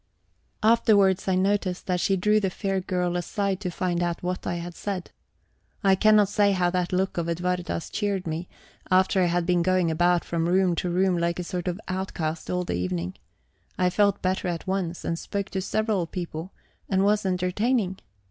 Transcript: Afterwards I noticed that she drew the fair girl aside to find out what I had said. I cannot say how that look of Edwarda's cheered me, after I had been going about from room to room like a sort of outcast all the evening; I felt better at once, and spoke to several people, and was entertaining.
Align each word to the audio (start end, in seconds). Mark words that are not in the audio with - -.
Afterwards 0.63 1.27
I 1.27 1.35
noticed 1.35 1.85
that 1.85 1.99
she 1.99 2.17
drew 2.17 2.39
the 2.39 2.49
fair 2.49 2.79
girl 2.81 3.15
aside 3.15 3.59
to 3.59 3.69
find 3.69 4.01
out 4.01 4.23
what 4.23 4.47
I 4.47 4.55
had 4.55 4.73
said. 4.73 5.11
I 5.83 5.93
cannot 5.93 6.27
say 6.27 6.53
how 6.53 6.71
that 6.71 6.91
look 6.91 7.19
of 7.19 7.29
Edwarda's 7.29 7.87
cheered 7.91 8.25
me, 8.25 8.47
after 8.89 9.21
I 9.21 9.25
had 9.27 9.45
been 9.45 9.61
going 9.61 9.91
about 9.91 10.25
from 10.25 10.49
room 10.49 10.73
to 10.77 10.89
room 10.89 11.19
like 11.19 11.37
a 11.37 11.43
sort 11.43 11.67
of 11.67 11.79
outcast 11.87 12.49
all 12.49 12.63
the 12.63 12.73
evening; 12.73 13.13
I 13.77 13.91
felt 13.91 14.23
better 14.23 14.47
at 14.47 14.65
once, 14.65 15.05
and 15.05 15.19
spoke 15.19 15.49
to 15.51 15.61
several 15.61 16.07
people, 16.07 16.51
and 16.89 17.03
was 17.05 17.23
entertaining. 17.23 17.99